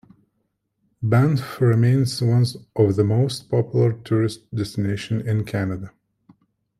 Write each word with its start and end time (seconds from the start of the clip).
Banff 1.03 1.61
remains 1.61 2.23
one 2.23 2.43
of 2.75 2.95
the 2.95 3.03
most 3.03 3.51
popular 3.51 3.93
tourist 3.93 4.39
destinations 4.55 5.27
in 5.27 5.45
Canada. 5.45 5.93